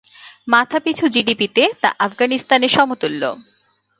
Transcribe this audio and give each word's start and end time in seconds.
মাথাপিছু 0.47 1.03
জিডিপি-তে 1.07 1.63
তা 1.81 1.89
আফগানিস্তানের 1.99 2.71
সমতুল্য। 2.71 3.23